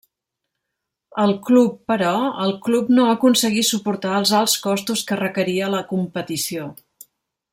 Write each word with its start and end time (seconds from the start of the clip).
El 1.23 1.33
club, 1.49 1.75
però, 1.91 2.13
el 2.45 2.55
club 2.67 2.89
no 2.99 3.05
aconseguí 3.11 3.61
suportar 3.69 4.17
els 4.23 4.33
alts 4.41 4.57
costos 4.67 5.07
que 5.11 5.21
requeria 5.23 5.71
la 5.77 5.83
competició. 5.95 6.67